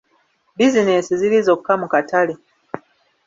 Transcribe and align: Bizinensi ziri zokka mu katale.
Bizinensi 0.57 1.11
ziri 1.19 1.37
zokka 1.47 1.73
mu 1.81 1.87
katale. 1.93 2.33